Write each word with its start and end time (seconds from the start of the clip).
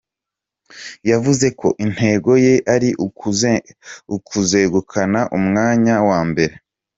Yavuze 1.11 1.47
ko 1.59 1.67
intego 1.85 2.31
ye 2.45 2.53
ari 2.73 2.89
ukuzegukana 4.15 5.21
umwanya 5.37 5.95
wa 6.09 6.21
mbere. 6.29 6.53